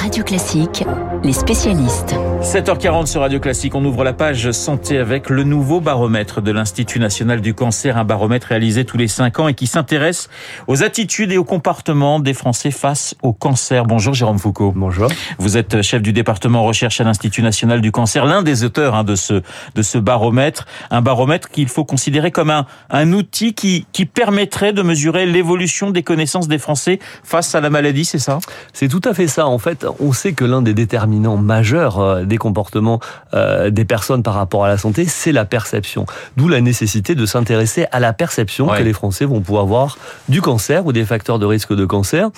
Radio 0.00 0.24
Classique, 0.24 0.82
les 1.22 1.34
spécialistes. 1.34 2.14
7h40 2.40 3.04
sur 3.04 3.20
Radio 3.20 3.38
Classique, 3.38 3.74
on 3.74 3.84
ouvre 3.84 4.02
la 4.02 4.14
page 4.14 4.50
santé 4.52 4.96
avec 4.96 5.28
le 5.28 5.44
nouveau 5.44 5.80
baromètre 5.80 6.40
de 6.40 6.50
l'Institut 6.50 6.98
national 6.98 7.42
du 7.42 7.52
cancer, 7.52 7.98
un 7.98 8.04
baromètre 8.04 8.46
réalisé 8.46 8.86
tous 8.86 8.96
les 8.96 9.08
5 9.08 9.40
ans 9.40 9.48
et 9.48 9.52
qui 9.52 9.66
s'intéresse 9.66 10.30
aux 10.68 10.82
attitudes 10.82 11.32
et 11.32 11.36
aux 11.36 11.44
comportements 11.44 12.18
des 12.18 12.32
Français 12.32 12.70
face 12.70 13.14
au 13.22 13.34
cancer. 13.34 13.84
Bonjour 13.84 14.14
Jérôme 14.14 14.38
Foucault. 14.38 14.72
Bonjour. 14.74 15.08
Vous 15.38 15.58
êtes 15.58 15.82
chef 15.82 16.00
du 16.00 16.14
département 16.14 16.62
recherche 16.62 16.98
à 17.02 17.04
l'Institut 17.04 17.42
national 17.42 17.82
du 17.82 17.92
cancer, 17.92 18.24
l'un 18.24 18.42
des 18.42 18.64
auteurs 18.64 18.94
hein, 18.94 19.04
de 19.04 19.16
ce 19.16 19.42
de 19.74 19.82
ce 19.82 19.98
baromètre, 19.98 20.66
un 20.90 21.02
baromètre 21.02 21.50
qu'il 21.50 21.68
faut 21.68 21.84
considérer 21.84 22.30
comme 22.30 22.48
un 22.48 22.64
un 22.88 23.12
outil 23.12 23.52
qui 23.52 23.84
qui 23.92 24.06
permettrait 24.06 24.72
de 24.72 24.80
mesurer 24.80 25.26
l'évolution 25.26 25.90
des 25.90 26.02
connaissances 26.02 26.48
des 26.48 26.58
Français 26.58 27.00
face 27.22 27.54
à 27.54 27.60
la 27.60 27.68
maladie, 27.68 28.06
c'est 28.06 28.18
ça? 28.18 28.38
C'est 28.72 28.88
tout 28.88 29.02
à 29.04 29.12
fait 29.12 29.28
ça. 29.28 29.46
En 29.46 29.58
fait, 29.58 29.84
on 30.00 30.12
sait 30.12 30.32
que 30.32 30.44
l'un 30.44 30.62
des 30.62 30.74
déterminants 30.74 31.36
majeurs 31.36 31.98
euh, 31.98 32.24
des 32.24 32.38
comportements 32.38 33.00
euh, 33.34 33.70
des 33.70 33.84
personnes 33.84 34.22
par 34.22 34.34
rapport 34.34 34.64
à 34.64 34.68
la 34.68 34.78
santé, 34.78 35.04
c'est 35.06 35.32
la 35.32 35.44
perception. 35.44 36.06
D'où 36.36 36.48
la 36.48 36.60
nécessité 36.60 37.14
de 37.14 37.26
s'intéresser 37.26 37.86
à 37.92 38.00
la 38.00 38.12
perception 38.12 38.68
Ouais. 38.70 38.78
que 38.78 38.82
les 38.82 38.92
Français 38.92 39.24
vont 39.24 39.40
pouvoir 39.40 39.62
avoir 39.62 39.98
du 40.28 40.42
cancer 40.42 40.84
ou 40.86 40.92
des 40.92 41.04
facteurs 41.04 41.38
de 41.38 41.46
risque 41.46 41.74
de 41.74 41.84
cancer. 41.86 42.28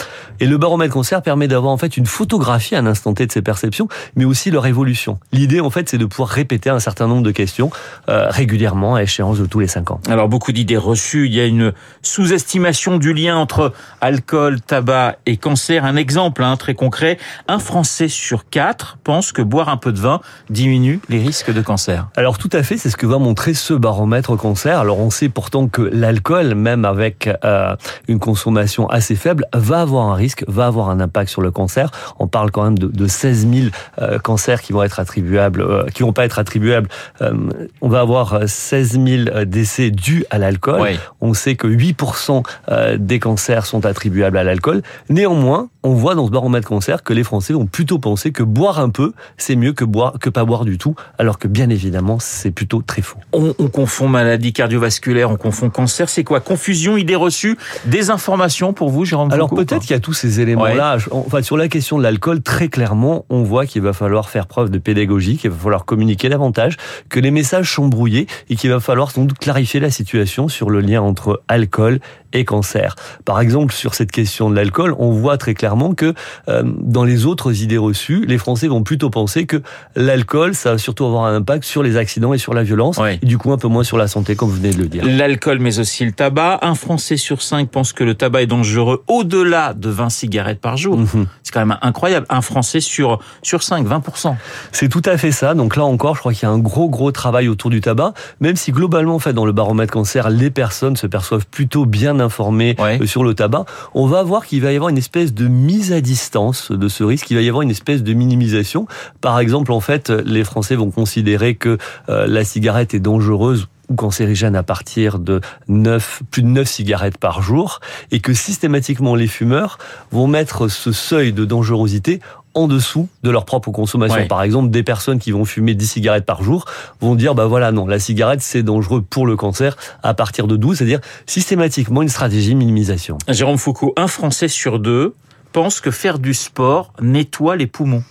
Et 0.40 0.46
le 0.46 0.56
baromètre 0.58 0.92
cancer 0.94 1.20
permet 1.22 1.48
d'avoir 1.48 1.72
en 1.72 1.76
fait 1.78 1.96
une 1.96 2.06
photographie 2.06 2.74
à 2.74 2.78
un 2.78 2.86
instant 2.86 3.12
T 3.14 3.26
de 3.26 3.32
ces 3.32 3.42
perceptions, 3.42 3.88
mais 4.16 4.24
aussi 4.24 4.50
leur 4.50 4.66
évolution. 4.66 5.18
L'idée, 5.32 5.60
en 5.60 5.70
fait, 5.70 5.88
c'est 5.88 5.98
de 5.98 6.04
pouvoir 6.06 6.28
répéter 6.28 6.70
un 6.70 6.78
certain 6.80 7.06
nombre 7.08 7.22
de 7.22 7.30
questions 7.30 7.70
euh, 8.08 8.28
régulièrement 8.30 8.94
à 8.94 9.02
échéance 9.02 9.38
de 9.38 9.46
tous 9.46 9.58
les 9.60 9.66
cinq 9.68 9.90
ans. 9.90 10.00
Alors 10.08 10.28
beaucoup 10.28 10.52
d'idées 10.52 10.76
reçues, 10.76 11.26
il 11.26 11.34
y 11.34 11.40
a 11.40 11.46
une 11.46 11.72
sous-estimation 12.02 12.98
du 12.98 13.12
lien 13.14 13.36
entre 13.36 13.72
alcool, 14.00 14.60
tabac 14.60 15.16
et 15.26 15.36
cancer. 15.36 15.84
Un 15.84 15.96
exemple 15.96 16.42
hein, 16.44 16.56
très 16.56 16.74
concret, 16.74 17.18
un 17.48 17.58
Français 17.58 18.08
sur 18.08 18.48
quatre 18.48 18.98
pense 19.04 19.32
que 19.32 19.42
boire 19.42 19.68
un 19.68 19.76
peu 19.76 19.92
de 19.92 20.00
vin 20.00 20.20
diminue 20.50 21.00
les 21.08 21.18
risques 21.18 21.52
de 21.52 21.60
cancer. 21.60 22.08
Alors 22.16 22.38
tout 22.38 22.50
à 22.52 22.62
fait, 22.62 22.76
c'est 22.76 22.90
ce 22.90 22.96
que 22.96 23.06
va 23.06 23.18
montrer 23.18 23.54
ce 23.54 23.74
baromètre 23.74 24.36
cancer. 24.36 24.78
Alors 24.78 24.98
on 24.98 25.10
sait 25.10 25.28
pourtant 25.28 25.68
que 25.68 25.82
l'alcool, 25.82 26.54
même 26.54 26.84
avec 26.84 27.28
euh, 27.44 27.76
une 28.08 28.18
consommation 28.18 28.88
assez 28.88 29.16
faible, 29.16 29.46
va 29.54 29.80
avoir 29.80 30.08
un 30.08 30.14
risque, 30.14 30.44
va 30.48 30.66
avoir 30.66 30.90
un 30.90 31.00
impact 31.00 31.30
sur 31.30 31.42
le 31.42 31.50
cancer. 31.50 31.90
On 32.18 32.28
parle 32.28 32.50
quand 32.50 32.64
même 32.64 32.78
de, 32.78 32.86
de 32.86 33.06
16 33.06 33.48
000 33.48 33.66
euh, 34.00 34.18
cancers 34.18 34.60
qui 34.62 34.72
vont 34.72 34.82
être 34.82 35.00
attribuables, 35.00 35.62
euh, 35.62 35.86
qui 35.94 36.02
vont 36.02 36.12
pas 36.12 36.24
être 36.24 36.38
attribuables. 36.38 36.88
Euh, 37.20 37.32
on 37.80 37.88
va 37.88 38.00
avoir 38.00 38.34
euh, 38.34 38.46
16 38.46 39.00
000 39.04 39.44
décès 39.44 39.90
dus 39.90 40.24
à 40.30 40.38
l'alcool. 40.38 40.80
Oui. 40.80 40.98
On 41.20 41.34
sait 41.34 41.56
que 41.56 41.66
8% 41.66 42.42
euh, 42.68 42.96
des 42.98 43.18
cancers 43.18 43.66
sont 43.66 43.86
attribuables 43.86 44.36
à 44.36 44.44
l'alcool. 44.44 44.82
Néanmoins, 45.08 45.68
on 45.82 45.94
voit 45.94 46.14
dans 46.14 46.26
ce 46.26 46.30
baromètre 46.30 46.68
cancer 46.68 47.02
que 47.02 47.12
les 47.12 47.24
Français 47.24 47.32
vont 47.50 47.66
plutôt 47.66 47.98
penser 47.98 48.30
que 48.30 48.42
boire 48.42 48.78
un 48.78 48.90
peu, 48.90 49.12
c'est 49.36 49.56
mieux 49.56 49.72
que 49.72 49.84
boire 49.84 50.18
que 50.20 50.30
pas 50.30 50.44
boire 50.44 50.64
du 50.64 50.78
tout, 50.78 50.94
alors 51.18 51.38
que 51.38 51.48
bien 51.48 51.68
évidemment, 51.70 52.18
c'est 52.20 52.50
plutôt 52.50 52.82
très 52.82 53.02
faux. 53.02 53.18
On, 53.32 53.54
on 53.58 53.68
confond 53.68 54.08
maladie 54.08 54.52
cardiovasculaire, 54.52 55.30
on 55.30 55.36
confond 55.36 55.70
cancer. 55.70 56.08
C'est 56.08 56.24
quoi? 56.24 56.40
Confusion, 56.40 56.96
idées 56.96 57.16
reçues, 57.16 57.58
désinformation 57.86 58.72
pour 58.72 58.90
vous, 58.90 59.04
Jérôme 59.04 59.32
Alors 59.32 59.50
peut-être 59.50 59.82
qu'il 59.82 59.92
y 59.92 59.94
a 59.94 60.00
tous 60.00 60.12
ces 60.12 60.40
éléments-là. 60.40 60.98
Enfin, 61.10 61.42
sur 61.42 61.56
la 61.56 61.68
question 61.68 61.98
de 61.98 62.02
l'alcool, 62.02 62.42
très 62.42 62.68
clairement, 62.68 63.24
on 63.30 63.42
voit 63.42 63.66
qu'il 63.66 63.82
va 63.82 63.92
falloir 63.92 64.28
faire 64.28 64.46
preuve 64.46 64.70
de 64.70 64.78
pédagogie, 64.78 65.36
qu'il 65.36 65.50
va 65.50 65.56
falloir 65.56 65.84
communiquer 65.84 66.28
davantage, 66.28 66.76
que 67.08 67.20
les 67.20 67.30
messages 67.30 67.72
sont 67.72 67.88
brouillés 67.88 68.26
et 68.48 68.56
qu'il 68.56 68.70
va 68.70 68.80
falloir 68.80 69.10
sans 69.10 69.24
doute 69.24 69.38
clarifier 69.38 69.80
la 69.80 69.90
situation 69.90 70.48
sur 70.48 70.70
le 70.70 70.80
lien 70.80 71.00
entre 71.00 71.42
alcool 71.48 72.00
et 72.32 72.44
cancer. 72.44 72.96
Par 73.24 73.40
exemple, 73.40 73.72
sur 73.72 73.94
cette 73.94 74.10
question 74.10 74.50
de 74.50 74.56
l'alcool, 74.56 74.94
on 74.98 75.10
voit 75.10 75.38
très 75.38 75.54
clairement 75.54 75.94
que 75.94 76.14
euh, 76.48 76.62
dans 76.64 77.04
les 77.04 77.26
autres 77.26 77.62
idées 77.62 77.78
reçues, 77.78 78.24
les 78.26 78.38
Français 78.38 78.68
vont 78.68 78.82
plutôt 78.82 79.10
penser 79.10 79.46
que 79.46 79.62
l'alcool, 79.96 80.54
ça 80.54 80.72
va 80.72 80.78
surtout 80.78 81.04
avoir 81.04 81.24
un 81.24 81.36
impact 81.36 81.64
sur 81.64 81.82
les 81.82 81.96
accidents 81.96 82.32
et 82.32 82.38
sur 82.38 82.54
la 82.54 82.62
violence, 82.62 82.98
et 83.22 83.26
du 83.26 83.38
coup 83.38 83.52
un 83.52 83.58
peu 83.58 83.68
moins 83.68 83.84
sur 83.84 83.98
la 83.98 84.08
santé, 84.08 84.36
comme 84.36 84.48
vous 84.48 84.56
venez 84.56 84.72
de 84.72 84.78
le 84.78 84.88
dire. 84.88 85.04
L'alcool, 85.04 85.58
mais 85.58 85.78
aussi 85.78 86.04
le 86.04 86.12
tabac. 86.12 86.58
Un 86.62 86.74
Français 86.74 87.16
sur 87.16 87.42
cinq 87.42 87.70
pense 87.70 87.92
que 87.92 88.04
le 88.04 88.14
tabac 88.14 88.42
est 88.42 88.46
dangereux 88.46 89.02
au-delà 89.08 89.74
de 89.74 89.88
20 89.88 90.10
cigarettes 90.10 90.60
par 90.60 90.76
jour. 90.76 90.98
Mhm. 90.98 91.26
C'est 91.42 91.52
quand 91.52 91.64
même 91.64 91.78
incroyable. 91.82 92.26
Un 92.28 92.40
Français 92.40 92.80
sur, 92.80 93.18
sur 93.42 93.62
5, 93.62 93.86
20%. 93.86 94.34
C'est 94.72 94.88
tout 94.88 95.02
à 95.04 95.16
fait 95.16 95.32
ça. 95.32 95.54
Donc 95.54 95.76
là 95.76 95.84
encore, 95.84 96.14
je 96.14 96.20
crois 96.20 96.32
qu'il 96.32 96.44
y 96.44 96.50
a 96.50 96.54
un 96.54 96.58
gros 96.58 96.88
gros 96.88 97.12
travail 97.12 97.48
autour 97.48 97.70
du 97.70 97.80
tabac, 97.80 98.14
même 98.40 98.56
si 98.56 98.72
globalement, 98.72 99.14
en 99.14 99.18
fait, 99.18 99.32
dans 99.32 99.46
le 99.46 99.52
baromètre 99.52 99.92
cancer, 99.92 100.30
les 100.30 100.50
personnes 100.50 100.96
se 100.96 101.06
perçoivent 101.06 101.46
plutôt 101.46 101.86
bien 101.86 102.20
informées 102.22 102.74
Ouais. 102.78 102.98
euh, 103.02 103.06
sur 103.06 103.22
le 103.24 103.34
tabac. 103.34 103.66
On 103.94 104.06
va 104.06 104.22
voir 104.22 104.46
qu'il 104.46 104.62
va 104.62 104.72
y 104.72 104.76
avoir 104.76 104.88
une 104.88 104.96
espèce 104.98 105.34
de 105.34 105.46
mise 105.48 105.92
à 105.92 106.00
distance 106.00 106.72
de 106.72 106.88
ce 106.88 107.04
risque. 107.04 107.30
Il 107.30 107.34
va 107.34 107.42
y 107.42 107.48
avoir 107.48 107.62
une 107.62 107.70
espèce 107.70 108.02
de 108.02 108.12
minimisation. 108.14 108.86
Par 109.20 109.38
exemple, 109.38 109.70
en 109.72 109.80
fait, 109.80 110.08
les 110.10 110.44
Français 110.44 110.76
vont 110.76 110.90
considérer 110.90 111.54
que 111.54 111.76
euh, 112.08 112.26
la 112.26 112.44
cigarette 112.44 112.94
est 112.94 113.00
dangereuse 113.00 113.66
ou 113.88 113.94
cancérigène 113.94 114.56
à 114.56 114.62
partir 114.62 115.18
de 115.18 115.40
9, 115.68 116.22
plus 116.30 116.42
de 116.42 116.46
9 116.46 116.66
cigarettes 116.68 117.18
par 117.18 117.42
jour 117.42 117.80
et 118.10 118.20
que 118.20 118.32
systématiquement 118.32 119.14
les 119.16 119.26
fumeurs 119.26 119.76
vont 120.12 120.26
mettre 120.28 120.68
ce 120.68 120.92
seuil 120.92 121.32
de 121.32 121.44
dangerosité 121.44 122.20
en 122.54 122.68
dessous 122.68 123.08
de 123.22 123.30
leur 123.30 123.44
propre 123.44 123.70
consommation. 123.70 124.18
Ouais. 124.18 124.26
Par 124.26 124.42
exemple, 124.42 124.70
des 124.70 124.82
personnes 124.82 125.18
qui 125.18 125.30
vont 125.30 125.44
fumer 125.44 125.74
10 125.74 125.86
cigarettes 125.86 126.26
par 126.26 126.42
jour 126.42 126.64
vont 127.00 127.14
dire, 127.14 127.34
bah 127.34 127.46
voilà, 127.46 127.72
non, 127.72 127.86
la 127.86 127.98
cigarette, 127.98 128.40
c'est 128.42 128.62
dangereux 128.62 129.02
pour 129.02 129.26
le 129.26 129.36
cancer 129.36 129.76
à 130.02 130.14
partir 130.14 130.46
de 130.46 130.56
12, 130.56 130.78
c'est-à-dire 130.78 131.00
systématiquement 131.26 132.02
une 132.02 132.08
stratégie 132.08 132.50
de 132.50 132.58
minimisation. 132.58 133.18
Jérôme 133.28 133.58
Foucault, 133.58 133.92
un 133.96 134.06
Français 134.06 134.48
sur 134.48 134.78
deux 134.78 135.14
pense 135.52 135.80
que 135.80 135.90
faire 135.90 136.18
du 136.18 136.34
sport 136.34 136.92
nettoie 137.00 137.56
les 137.56 137.66
poumons. 137.66 138.02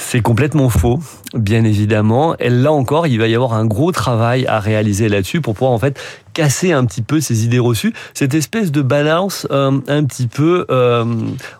C'est 0.00 0.22
complètement 0.22 0.68
faux, 0.68 1.00
bien 1.34 1.64
évidemment. 1.64 2.36
Et 2.38 2.50
là 2.50 2.70
encore, 2.72 3.08
il 3.08 3.18
va 3.18 3.26
y 3.26 3.34
avoir 3.34 3.54
un 3.54 3.66
gros 3.66 3.90
travail 3.90 4.46
à 4.46 4.60
réaliser 4.60 5.08
là-dessus 5.08 5.40
pour 5.40 5.54
pouvoir 5.54 5.72
en 5.72 5.78
fait 5.78 6.00
casser 6.38 6.70
un 6.70 6.84
petit 6.84 7.02
peu 7.02 7.20
ces 7.20 7.44
idées 7.44 7.58
reçues, 7.58 7.92
cette 8.14 8.32
espèce 8.32 8.70
de 8.70 8.80
balance 8.80 9.48
euh, 9.50 9.80
un 9.88 10.04
petit 10.04 10.28
peu 10.28 10.66
euh, 10.70 11.04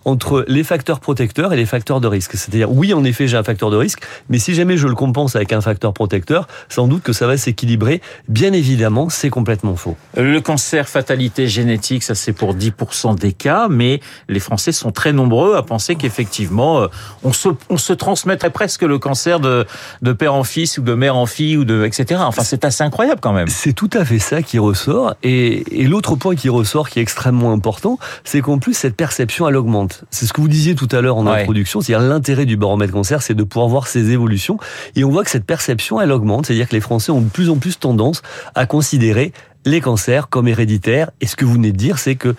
entre 0.04 0.44
les 0.46 0.62
facteurs 0.62 1.00
protecteurs 1.00 1.52
et 1.52 1.56
les 1.56 1.66
facteurs 1.66 2.00
de 2.00 2.06
risque. 2.06 2.36
C'est-à-dire, 2.36 2.70
oui, 2.70 2.94
en 2.94 3.02
effet, 3.02 3.26
j'ai 3.26 3.36
un 3.36 3.42
facteur 3.42 3.72
de 3.72 3.76
risque, 3.76 4.04
mais 4.28 4.38
si 4.38 4.54
jamais 4.54 4.76
je 4.76 4.86
le 4.86 4.94
compense 4.94 5.34
avec 5.34 5.52
un 5.52 5.60
facteur 5.60 5.92
protecteur, 5.92 6.46
sans 6.68 6.86
doute 6.86 7.02
que 7.02 7.12
ça 7.12 7.26
va 7.26 7.36
s'équilibrer. 7.36 8.00
Bien 8.28 8.52
évidemment, 8.52 9.08
c'est 9.08 9.30
complètement 9.30 9.74
faux. 9.74 9.96
Le 10.16 10.40
cancer, 10.40 10.88
fatalité 10.88 11.48
génétique, 11.48 12.04
ça 12.04 12.14
c'est 12.14 12.32
pour 12.32 12.54
10% 12.54 13.18
des 13.18 13.32
cas, 13.32 13.66
mais 13.68 13.98
les 14.28 14.40
Français 14.40 14.70
sont 14.70 14.92
très 14.92 15.12
nombreux 15.12 15.56
à 15.56 15.64
penser 15.64 15.96
qu'effectivement, 15.96 16.82
euh, 16.82 16.86
on 17.24 17.32
se, 17.32 17.48
se 17.76 17.92
transmettrait 18.28 18.50
presque 18.50 18.82
le 18.82 18.98
cancer 18.98 19.40
de, 19.40 19.64
de 20.02 20.12
père 20.12 20.34
en 20.34 20.44
fils 20.44 20.76
ou 20.78 20.82
de 20.82 20.92
mère 20.94 21.16
en 21.16 21.24
fille 21.26 21.56
ou 21.56 21.64
de, 21.64 21.84
etc. 21.84 22.20
Enfin, 22.24 22.42
c'est 22.44 22.64
assez 22.64 22.84
incroyable 22.84 23.20
quand 23.22 23.32
même. 23.32 23.48
C'est 23.48 23.72
tout 23.72 23.88
à 23.94 24.04
fait 24.04 24.18
ça 24.18 24.42
qui 24.42 24.58
ressort. 24.58 25.14
Et, 25.22 25.80
et 25.82 25.86
l'autre 25.86 26.14
point 26.16 26.34
qui 26.34 26.48
ressort, 26.50 26.90
qui 26.90 26.98
est 26.98 27.02
extrêmement 27.02 27.52
important, 27.52 27.98
c'est 28.24 28.40
qu'en 28.42 28.58
plus, 28.58 28.74
cette 28.74 28.96
perception, 28.96 29.48
elle 29.48 29.56
augmente. 29.56 30.04
C'est 30.10 30.26
ce 30.26 30.32
que 30.34 30.40
vous 30.42 30.48
disiez 30.48 30.74
tout 30.74 30.88
à 30.92 31.00
l'heure 31.00 31.16
en 31.16 31.26
Ouais. 31.26 31.40
introduction, 31.40 31.80
c'est-à-dire 31.80 32.06
l'intérêt 32.08 32.44
du 32.46 32.56
baromètre 32.56 32.92
cancer, 32.92 33.22
c'est 33.22 33.34
de 33.34 33.42
pouvoir 33.44 33.68
voir 33.68 33.86
ces 33.86 34.10
évolutions. 34.10 34.58
Et 34.96 35.04
on 35.04 35.10
voit 35.10 35.24
que 35.24 35.30
cette 35.30 35.44
perception, 35.46 36.00
elle 36.00 36.12
augmente. 36.12 36.46
C'est-à-dire 36.46 36.68
que 36.68 36.74
les 36.74 36.80
Français 36.80 37.10
ont 37.12 37.20
de 37.20 37.28
plus 37.30 37.48
en 37.50 37.56
plus 37.56 37.78
tendance 37.78 38.22
à 38.54 38.66
considérer 38.66 39.32
les 39.64 39.80
cancers 39.80 40.28
comme 40.28 40.48
héréditaires. 40.48 41.10
Et 41.20 41.26
ce 41.26 41.36
que 41.36 41.44
vous 41.44 41.54
venez 41.54 41.72
de 41.72 41.76
dire, 41.76 41.98
c'est 41.98 42.16
que 42.16 42.34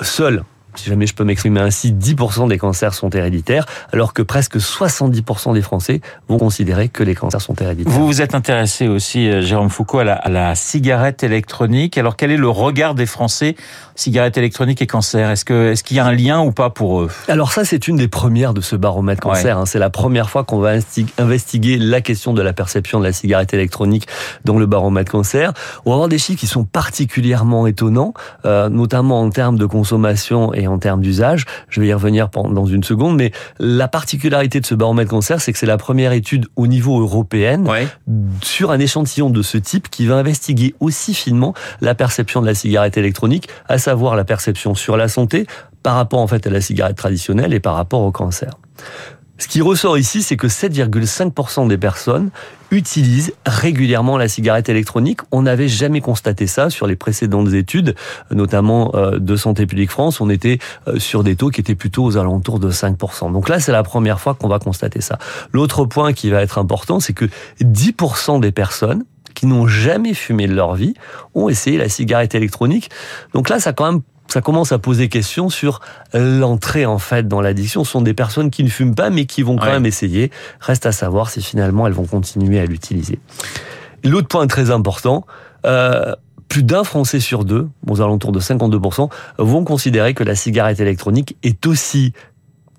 seuls 0.00 0.44
si 0.76 0.88
jamais 0.90 1.06
je 1.06 1.14
peux 1.14 1.24
m'exprimer 1.24 1.60
ainsi, 1.60 1.92
10% 1.92 2.48
des 2.48 2.58
cancers 2.58 2.94
sont 2.94 3.10
héréditaires, 3.10 3.66
alors 3.92 4.12
que 4.12 4.22
presque 4.22 4.56
70% 4.56 5.52
des 5.54 5.62
Français 5.62 6.00
vont 6.28 6.38
considérer 6.38 6.88
que 6.88 7.02
les 7.02 7.14
cancers 7.14 7.40
sont 7.40 7.54
héréditaires. 7.54 7.92
Vous 7.92 8.06
vous 8.06 8.22
êtes 8.22 8.34
intéressé 8.34 8.88
aussi, 8.88 9.28
euh, 9.28 9.40
Jérôme 9.42 9.70
Foucault, 9.70 10.00
à 10.00 10.04
la, 10.04 10.14
à 10.14 10.28
la 10.28 10.54
cigarette 10.54 11.22
électronique. 11.22 11.98
Alors, 11.98 12.16
quel 12.16 12.30
est 12.30 12.36
le 12.36 12.48
regard 12.48 12.94
des 12.94 13.06
Français, 13.06 13.56
cigarette 13.94 14.36
électronique 14.38 14.82
et 14.82 14.86
cancer? 14.86 15.30
Est-ce 15.30 15.44
que, 15.44 15.72
est-ce 15.72 15.84
qu'il 15.84 15.96
y 15.96 16.00
a 16.00 16.06
un 16.06 16.12
lien 16.12 16.40
ou 16.40 16.52
pas 16.52 16.70
pour 16.70 17.00
eux? 17.02 17.10
Alors 17.28 17.52
ça, 17.52 17.64
c'est 17.64 17.88
une 17.88 17.96
des 17.96 18.08
premières 18.08 18.54
de 18.54 18.60
ce 18.60 18.76
baromètre 18.76 19.22
cancer. 19.22 19.58
hein. 19.58 19.66
C'est 19.66 19.78
la 19.78 19.90
première 19.90 20.30
fois 20.30 20.44
qu'on 20.44 20.58
va 20.58 20.74
investiguer 21.18 21.78
la 21.78 22.00
question 22.00 22.32
de 22.32 22.42
la 22.42 22.52
perception 22.52 22.98
de 23.00 23.04
la 23.04 23.12
cigarette 23.12 23.54
électronique 23.54 24.06
dans 24.44 24.58
le 24.58 24.66
baromètre 24.66 25.10
cancer. 25.12 25.52
On 25.84 25.90
va 25.90 25.94
avoir 25.94 26.08
des 26.08 26.18
chiffres 26.18 26.40
qui 26.40 26.46
sont 26.46 26.64
particulièrement 26.64 27.66
étonnants, 27.66 28.14
euh, 28.44 28.68
notamment 28.68 29.20
en 29.20 29.30
termes 29.30 29.58
de 29.58 29.66
consommation 29.66 30.52
et 30.54 30.63
en 30.66 30.78
termes 30.78 31.00
d'usage. 31.00 31.44
Je 31.68 31.80
vais 31.80 31.88
y 31.88 31.92
revenir 31.92 32.28
dans 32.30 32.66
une 32.66 32.82
seconde, 32.84 33.16
mais 33.16 33.32
la 33.58 33.88
particularité 33.88 34.60
de 34.60 34.66
ce 34.66 34.74
baromètre 34.74 35.10
cancer, 35.10 35.40
c'est 35.40 35.52
que 35.52 35.58
c'est 35.58 35.66
la 35.66 35.76
première 35.78 36.12
étude 36.12 36.46
au 36.56 36.66
niveau 36.66 37.00
européen 37.00 37.64
Ouais. 37.66 37.86
sur 38.42 38.70
un 38.70 38.78
échantillon 38.78 39.30
de 39.30 39.42
ce 39.42 39.58
type 39.58 39.88
qui 39.90 40.06
va 40.06 40.16
investiguer 40.16 40.74
aussi 40.80 41.14
finement 41.14 41.54
la 41.80 41.94
perception 41.94 42.40
de 42.40 42.46
la 42.46 42.54
cigarette 42.54 42.96
électronique, 42.96 43.48
à 43.68 43.78
savoir 43.78 44.16
la 44.16 44.24
perception 44.24 44.74
sur 44.74 44.96
la 44.96 45.08
santé 45.08 45.46
par 45.82 45.96
rapport 45.96 46.20
en 46.20 46.26
fait 46.26 46.46
à 46.46 46.50
la 46.50 46.60
cigarette 46.60 46.96
traditionnelle 46.96 47.52
et 47.52 47.60
par 47.60 47.74
rapport 47.74 48.00
au 48.00 48.10
cancer. 48.12 48.50
Ce 49.36 49.48
qui 49.48 49.60
ressort 49.60 49.98
ici, 49.98 50.22
c'est 50.22 50.36
que 50.36 50.46
7,5% 50.46 51.66
des 51.66 51.76
personnes 51.76 52.30
utilisent 52.70 53.32
régulièrement 53.44 54.16
la 54.16 54.28
cigarette 54.28 54.68
électronique. 54.68 55.20
On 55.32 55.42
n'avait 55.42 55.66
jamais 55.66 56.00
constaté 56.00 56.46
ça 56.46 56.70
sur 56.70 56.86
les 56.86 56.94
précédentes 56.94 57.52
études, 57.52 57.96
notamment 58.30 58.92
euh, 58.94 59.18
de 59.18 59.34
Santé 59.34 59.66
publique 59.66 59.90
France. 59.90 60.20
On 60.20 60.30
était 60.30 60.58
euh, 60.86 61.00
sur 61.00 61.24
des 61.24 61.34
taux 61.34 61.50
qui 61.50 61.60
étaient 61.60 61.74
plutôt 61.74 62.04
aux 62.04 62.16
alentours 62.16 62.60
de 62.60 62.70
5%. 62.70 63.32
Donc 63.32 63.48
là, 63.48 63.58
c'est 63.58 63.72
la 63.72 63.82
première 63.82 64.20
fois 64.20 64.34
qu'on 64.34 64.48
va 64.48 64.60
constater 64.60 65.00
ça. 65.00 65.18
L'autre 65.52 65.84
point 65.84 66.12
qui 66.12 66.30
va 66.30 66.40
être 66.40 66.58
important, 66.58 67.00
c'est 67.00 67.12
que 67.12 67.26
10% 67.60 68.40
des 68.40 68.52
personnes 68.52 69.04
qui 69.34 69.46
n'ont 69.46 69.66
jamais 69.66 70.14
fumé 70.14 70.46
de 70.46 70.54
leur 70.54 70.74
vie 70.74 70.94
ont 71.34 71.48
essayé 71.48 71.76
la 71.76 71.88
cigarette 71.88 72.36
électronique. 72.36 72.88
Donc 73.34 73.48
là, 73.48 73.58
ça 73.58 73.72
quand 73.72 73.90
même 73.90 74.02
ça 74.28 74.40
commence 74.40 74.72
à 74.72 74.78
poser 74.78 75.08
question 75.08 75.48
sur 75.48 75.80
l'entrée 76.12 76.86
en 76.86 76.98
fait 76.98 77.28
dans 77.28 77.40
l'addiction. 77.40 77.84
Ce 77.84 77.92
sont 77.92 78.02
des 78.02 78.14
personnes 78.14 78.50
qui 78.50 78.64
ne 78.64 78.68
fument 78.68 78.94
pas 78.94 79.10
mais 79.10 79.26
qui 79.26 79.42
vont 79.42 79.56
quand 79.56 79.66
même 79.66 79.86
essayer. 79.86 80.30
Reste 80.60 80.86
à 80.86 80.92
savoir 80.92 81.30
si 81.30 81.42
finalement 81.42 81.86
elles 81.86 81.92
vont 81.92 82.06
continuer 82.06 82.58
à 82.58 82.66
l'utiliser. 82.66 83.20
L'autre 84.02 84.28
point 84.28 84.46
très 84.46 84.70
important, 84.70 85.24
euh, 85.66 86.14
plus 86.48 86.62
d'un 86.62 86.84
Français 86.84 87.20
sur 87.20 87.44
deux, 87.44 87.68
aux 87.88 88.00
alentours 88.00 88.32
de 88.32 88.40
52%, 88.40 89.10
vont 89.38 89.64
considérer 89.64 90.14
que 90.14 90.24
la 90.24 90.34
cigarette 90.34 90.78
électronique 90.80 91.36
est 91.42 91.66
aussi 91.66 92.12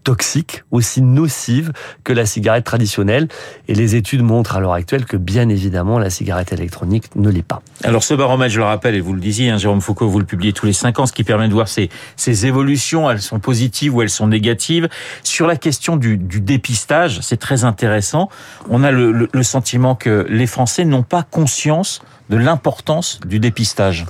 toxique, 0.05 0.63
aussi 0.71 1.01
nocive 1.01 1.73
que 2.05 2.13
la 2.13 2.25
cigarette 2.25 2.63
traditionnelle. 2.63 3.27
Et 3.67 3.75
les 3.75 3.95
études 3.95 4.21
montrent 4.21 4.55
à 4.55 4.61
l'heure 4.61 4.71
actuelle 4.71 5.03
que 5.03 5.17
bien 5.17 5.49
évidemment 5.49 5.99
la 5.99 6.09
cigarette 6.09 6.53
électronique 6.53 7.13
ne 7.17 7.29
l'est 7.29 7.43
pas. 7.43 7.61
Alors 7.83 8.03
ce 8.05 8.13
baromètre, 8.13 8.53
je 8.53 8.59
le 8.59 8.65
rappelle, 8.65 8.95
et 8.95 9.01
vous 9.01 9.13
le 9.13 9.19
disiez, 9.19 9.49
hein, 9.49 9.57
Jérôme 9.57 9.81
Foucault, 9.81 10.07
vous 10.07 10.19
le 10.19 10.25
publiez 10.25 10.53
tous 10.53 10.67
les 10.67 10.73
cinq 10.73 10.99
ans, 10.99 11.05
ce 11.05 11.11
qui 11.11 11.25
permet 11.25 11.49
de 11.49 11.53
voir 11.53 11.67
ces, 11.67 11.89
ces 12.15 12.45
évolutions, 12.45 13.11
elles 13.11 13.21
sont 13.21 13.39
positives 13.39 13.93
ou 13.93 14.01
elles 14.01 14.09
sont 14.09 14.27
négatives. 14.27 14.87
Sur 15.23 15.47
la 15.47 15.57
question 15.57 15.97
du, 15.97 16.17
du 16.17 16.39
dépistage, 16.39 17.19
c'est 17.21 17.37
très 17.37 17.65
intéressant. 17.65 18.29
On 18.69 18.83
a 18.83 18.91
le, 18.91 19.11
le, 19.11 19.27
le 19.33 19.43
sentiment 19.43 19.95
que 19.95 20.25
les 20.29 20.47
Français 20.47 20.85
n'ont 20.85 21.03
pas 21.03 21.23
conscience 21.23 22.01
de 22.29 22.37
l'importance 22.37 23.19
du 23.25 23.39
dépistage. 23.39 24.05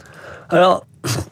Alors, 0.49 0.85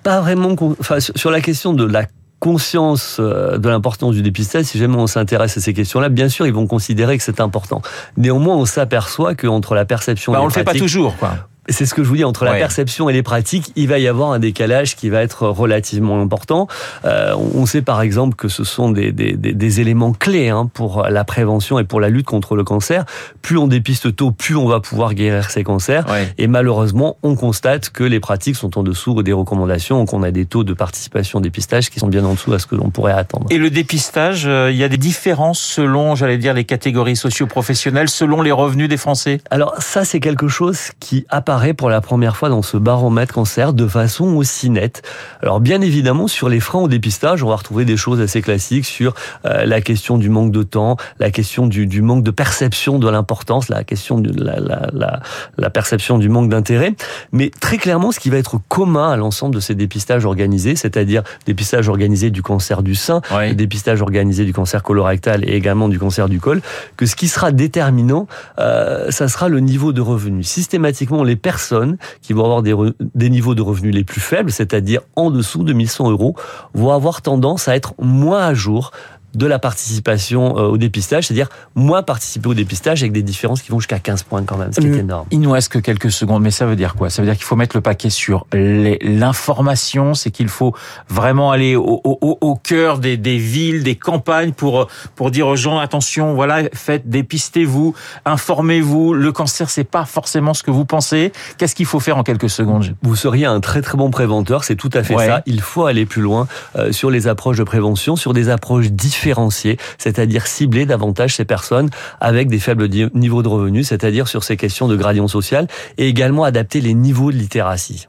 pas 0.04 0.22
vraiment. 0.22 0.56
Enfin, 0.80 1.00
sur 1.00 1.32
la 1.32 1.42
question 1.42 1.74
de 1.74 1.86
la 1.86 2.06
conscience 2.44 3.20
euh, 3.22 3.58
de 3.58 3.70
l'importance 3.70 4.16
du 4.16 4.22
dépistage, 4.22 4.66
si 4.66 4.78
jamais 4.78 4.98
on 4.98 5.08
s'intéresse 5.08 5.56
à 5.56 5.62
ces 5.62 5.74
questions-là, 5.74 6.10
bien 6.10 6.28
sûr, 6.28 6.46
ils 6.46 6.54
vont 6.54 6.68
considérer 6.68 7.18
que 7.18 7.24
c'est 7.24 7.40
important. 7.40 7.82
Néanmoins, 8.18 8.58
on 8.58 8.66
s'aperçoit 8.66 9.34
qu'entre 9.34 9.76
la 9.76 9.86
perception 9.86 10.34
bah, 10.34 10.40
et 10.40 10.42
on 10.42 10.48
le 10.48 10.52
fait 10.52 10.66
pas 10.66 10.74
toujours, 10.74 11.16
quoi. 11.16 11.48
C'est 11.70 11.86
ce 11.86 11.94
que 11.94 12.04
je 12.04 12.10
vous 12.10 12.18
dis, 12.18 12.24
entre 12.26 12.44
la 12.44 12.56
perception 12.56 13.08
et 13.08 13.14
les 13.14 13.24
pratiques, 13.24 13.72
il 13.78 13.88
va 13.88 13.98
y 13.98 14.08
avoir 14.08 14.32
un 14.32 14.40
décalage 14.40 14.98
qui 14.98 15.10
va 15.10 15.22
être 15.22 15.48
relativement 15.48 16.22
important. 16.22 16.68
Euh, 17.06 17.34
on 17.56 17.66
sait 17.66 17.82
par 17.82 18.02
exemple 18.02 18.36
que 18.36 18.50
ce 18.50 18.66
sont 18.66 18.92
des, 18.92 19.14
des, 19.14 19.38
des 19.38 19.80
éléments 19.80 20.12
clés 20.12 20.50
hein, 20.50 20.70
pour 20.74 21.04
la 21.04 21.24
prévention 21.24 21.80
et 21.80 21.86
pour 21.86 22.02
la 22.02 22.10
lutte 22.10 22.26
contre 22.26 22.58
le 22.58 22.66
cancer. 22.66 23.06
Plus 23.42 23.58
on 23.58 23.68
dépiste 23.68 24.14
tôt, 24.14 24.32
plus 24.32 24.58
on 24.58 24.68
va 24.68 24.82
pouvoir 24.82 25.14
guérir 25.14 25.50
ces 25.50 25.64
cancers. 25.64 26.06
Ouais. 26.10 26.28
Et 26.38 26.48
malheureusement, 26.48 27.16
on 27.24 27.36
constate 27.36 27.92
que 27.92 28.04
les 28.04 28.20
pratiques 28.20 28.58
sont 28.58 28.78
en 28.78 28.84
dessous 28.84 29.24
des 29.24 29.32
recommandations, 29.32 30.00
donc 30.00 30.12
on 30.12 30.22
a 30.22 30.32
des 30.32 30.46
taux 30.46 30.66
de 30.66 30.74
participation 30.74 31.40
au 31.40 31.42
dépistage 31.42 31.90
qui 31.90 32.00
sont 32.00 32.08
bien 32.08 32.26
en 32.26 32.34
dessous 32.34 32.52
à 32.52 32.60
ce 32.60 32.68
que 32.68 32.76
l'on 32.76 32.90
pourrait 32.90 33.14
attendre. 33.14 33.48
Et 33.52 33.58
le 33.58 33.70
dépistage, 33.70 34.44
euh, 34.48 34.70
il 34.70 34.78
y 34.78 34.84
a 34.84 34.90
des 34.90 34.98
différences 34.98 35.62
selon, 35.62 36.16
j'allais 36.16 36.38
dire, 36.38 36.54
les 36.54 36.66
catégories 36.66 37.16
socio-professionnelles, 37.16 38.10
selon 38.10 38.42
les 38.42 38.52
revenus 38.52 38.90
des 38.90 38.98
Français? 38.98 39.40
Alors 39.50 39.76
ça, 39.80 40.04
c'est 40.04 40.20
quelque 40.20 40.50
chose 40.50 40.92
qui 41.00 41.26
apparaît 41.30 41.53
pour 41.74 41.90
la 41.90 42.02
première 42.02 42.36
fois 42.36 42.50
dans 42.50 42.64
ce 42.64 42.78
baromètre 42.78 43.34
cancer 43.34 43.74
de 43.74 43.88
façon 43.88 44.36
aussi 44.36 44.72
nette. 44.72 45.04
Alors 45.44 45.60
bien 45.60 45.82
évidemment, 45.82 46.28
sur 46.28 46.50
les 46.50 46.60
freins 46.60 46.80
au 46.80 46.88
dépistage, 46.88 47.44
on 47.44 47.50
va 47.50 47.56
retrouver 47.56 47.86
des 47.86 47.96
choses 47.96 48.20
assez 48.20 48.42
classiques 48.42 48.86
sur 48.86 49.14
euh, 49.46 49.64
la 49.66 49.80
question 49.80 50.18
du 50.18 50.30
manque 50.30 50.52
de 50.52 50.64
temps, 50.64 50.98
la 51.20 51.30
question 51.30 51.68
du, 51.68 51.86
du 51.86 52.02
manque 52.02 52.24
de 52.24 52.32
perception 52.32 52.98
de 52.98 53.08
l'importance, 53.08 53.70
la 53.70 53.84
question 53.84 54.18
de 54.18 54.32
la, 54.44 54.60
la, 54.60 54.90
la, 54.94 55.20
la 55.58 55.70
perception 55.70 56.18
du 56.18 56.28
manque 56.28 56.50
d'intérêt. 56.50 56.96
Mais 57.32 57.52
très 57.60 57.78
clairement, 57.78 58.12
ce 58.12 58.20
qui 58.20 58.32
va 58.32 58.38
être 58.38 58.60
commun 58.68 59.12
à 59.12 59.16
l'ensemble 59.16 59.54
de 59.54 59.60
ces 59.60 59.76
dépistages 59.76 60.26
organisés, 60.26 60.76
c'est-à-dire 60.76 61.22
dépistage 61.46 61.88
organisé 61.88 62.32
du 62.32 62.42
cancer 62.42 62.82
du 62.82 62.96
sein, 62.96 63.22
dépistage 63.54 64.02
organisé 64.02 64.44
du 64.44 64.54
cancer 64.54 64.82
colorectal 64.82 65.48
et 65.48 65.56
également 65.56 65.88
du 65.88 66.00
cancer 66.00 66.30
du 66.30 66.40
col, 66.40 66.62
que 66.98 67.06
ce 67.06 67.16
qui 67.16 67.28
sera 67.28 67.52
déterminant, 67.52 68.28
euh, 68.58 69.12
ça 69.12 69.28
sera 69.28 69.50
le 69.50 69.60
niveau 69.60 69.94
de 69.94 70.02
revenu. 70.02 70.44
Systématiquement, 70.44 71.24
les 71.24 71.36
personnes 71.44 71.98
qui 72.24 72.34
vont 72.34 72.44
avoir 72.44 72.64
des, 72.64 73.30
niveaux 73.30 73.54
de 73.54 73.62
revenus 73.62 73.94
les 73.94 74.04
plus 74.04 74.22
faibles, 74.22 74.52
c'est-à-dire 74.52 75.02
en 75.16 75.30
dessous 75.30 75.64
de 75.64 75.74
1100 75.74 76.10
euros, 76.10 76.36
vont 76.74 76.92
avoir 76.92 77.22
tendance 77.22 77.68
à 77.68 77.76
être 77.76 77.94
moins 78.00 78.48
à 78.48 78.54
jour 78.56 78.92
de 79.36 79.46
la 79.46 79.60
participation 79.60 80.58
euh, 80.58 80.62
au 80.68 80.78
dépistage, 80.78 81.28
c'est-à-dire 81.28 81.50
moins 81.76 82.04
participer 82.04 82.50
au 82.50 82.54
dépistage 82.54 83.02
avec 83.02 83.12
des 83.14 83.22
différences 83.24 83.62
qui 83.62 83.72
vont 83.72 83.80
jusqu'à 83.80 84.00
15 84.00 84.24
points 84.24 84.44
quand 84.44 84.58
même, 84.58 84.72
ce 84.74 84.80
qui 84.82 84.88
est 84.88 84.92
Mm. 84.92 85.00
énorme. 85.00 85.26
Il 85.32 85.40
nous 85.42 85.52
reste 85.52 85.70
que 85.72 85.80
quelques 85.80 86.12
secondes, 86.12 86.42
mais 86.44 86.52
ça 86.52 86.66
veut 86.66 86.76
dire 86.76 86.96
quoi? 86.96 87.10
Ça 87.10 87.22
veut 87.22 87.28
dire 87.28 87.36
qu'il 87.36 87.46
faut 87.46 87.56
mettre 87.56 87.76
le 87.76 87.82
paquet 87.82 88.10
sur 88.10 88.46
l'information, 88.54 90.14
c'est 90.14 90.32
qu'il 90.32 90.48
faut 90.50 90.74
vraiment 91.10 91.52
aller 91.52 91.76
au, 91.76 92.02
au- 92.04 92.38
au 92.42 92.56
cœur 92.56 93.00
des, 93.00 93.18
des 93.18 93.38
villes, 93.38 93.84
des 93.84 93.96
campagnes 93.96 94.52
pour 94.52 94.88
pour 95.16 95.32
dire 95.32 95.48
aux 95.48 95.56
gens 95.56 95.80
attention, 95.80 96.34
voilà, 96.34 96.64
faites, 96.74 97.10
dépistez-vous, 97.10 97.96
informez-vous. 98.26 99.14
Le 99.14 99.32
cancer, 99.32 99.70
c'est 99.70 99.84
pas 99.84 100.06
forcément 100.06 100.54
ce 100.54 100.64
que 100.64 100.72
vous 100.72 100.86
pensez. 100.86 101.32
Qu'est-ce 101.58 101.76
qu'il 101.76 101.86
faut 101.86 102.00
faire 102.00 102.18
en 102.18 102.24
quelques 102.24 102.50
secondes? 102.50 102.96
Vous 103.02 103.16
seriez 103.16 103.46
un 103.46 103.60
très 103.60 103.82
très 103.82 103.98
bon 103.98 104.10
préventeur, 104.12 104.64
c'est 104.64 104.76
tout 104.76 104.90
à 104.94 105.04
fait 105.04 105.16
Ouais. 105.16 105.28
ça. 105.28 105.42
Il 105.46 105.62
faut 105.62 105.86
aller 105.86 106.06
plus 106.06 106.22
loin 106.22 106.48
euh, 106.76 106.92
sur 106.92 107.10
les 107.10 107.28
approches 107.28 107.58
de 107.58 107.64
prévention, 107.64 108.16
sur 108.16 108.34
des 108.34 108.50
approches 108.50 108.88
différenciées, 109.24 109.78
c'est-à-dire 109.98 110.48
cibler 110.48 110.86
davantage 110.86 111.36
ces 111.36 111.46
personnes 111.46 111.90
avec 112.20 112.50
des 112.50 112.60
faibles 112.60 112.90
niveaux 113.14 113.42
de 113.42 113.48
revenus, 113.48 113.88
c'est-à-dire 113.88 114.28
sur 114.28 114.44
ces 114.44 114.58
questions 114.58 114.90
de 114.90 114.98
gradient 114.98 115.30
social, 115.30 115.68
et 115.98 116.10
également 116.10 116.44
adapter 116.44 116.82
les 116.82 116.94
niveaux 116.94 117.32
de 117.32 117.38
littératie. 117.38 118.08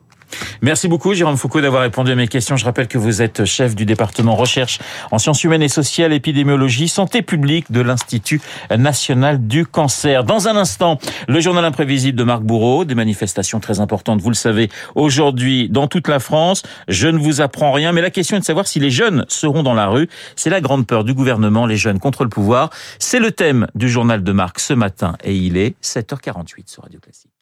Merci 0.63 0.89
beaucoup, 0.89 1.15
Jérôme 1.15 1.37
Foucault, 1.37 1.61
d'avoir 1.61 1.83
répondu 1.83 2.13
à 2.13 2.15
mes 2.15 2.29
questions. 2.29 2.57
Je 2.57 2.65
rappelle 2.65 2.89
que 2.89 2.99
vous 2.99 3.23
êtes 3.23 3.45
chef 3.45 3.75
du 3.75 3.85
département 3.85 4.35
recherche 4.35 4.79
en 5.11 5.19
sciences 5.19 5.45
humaines 5.45 5.63
et 5.63 5.69
sociales, 5.69 6.13
épidémiologie, 6.13 6.89
santé 6.89 7.23
publique 7.23 7.71
de 7.71 7.81
l'Institut 7.81 8.41
national 8.77 9.47
du 9.47 9.67
cancer. 9.67 10.25
Dans 10.25 10.49
un 10.49 10.57
instant, 10.57 10.99
le 11.29 11.41
journal 11.41 11.65
imprévisible 11.65 12.19
de 12.19 12.25
Marc 12.25 12.43
Bourreau, 12.43 12.85
des 12.85 12.95
manifestations 12.95 13.61
très 13.61 13.81
importantes, 13.81 14.21
vous 14.21 14.31
le 14.31 14.35
savez, 14.35 14.71
aujourd'hui 14.95 15.69
dans 15.69 15.87
toute 15.87 16.09
la 16.09 16.19
France. 16.19 16.63
Je 16.89 17.09
ne 17.09 17.19
vous 17.19 17.41
apprends 17.41 17.73
rien, 17.73 17.93
mais 17.93 18.03
la 18.03 18.11
question 18.11 18.37
est 18.37 18.41
de 18.41 18.45
savoir 18.45 18.67
si 18.67 18.81
les 18.81 18.91
jeunes 18.91 19.25
seront 19.29 19.63
dans 19.63 19.75
la 19.75 19.87
rue. 19.87 20.09
C'est 20.37 20.51
la 20.51 20.61
grande 20.61 20.87
peur 20.87 21.05
du 21.05 21.15
gouvernement, 21.15 21.67
les 21.67 21.77
jeunes 21.77 21.99
contre 21.99 22.25
le 22.25 22.31
pouvoir. 22.31 22.71
C'est 22.99 23.21
le 23.21 23.31
thème 23.31 23.67
du 23.75 23.89
journal 23.89 24.23
de 24.23 24.33
Marc 24.33 24.61
ce 24.61 24.75
matin 24.75 25.17
et 25.23 25.35
il 25.35 25.57
est 25.57 25.75
7h48 25.83 26.71
sur 26.71 26.83
Radio 26.83 27.01
Classique. 27.01 27.34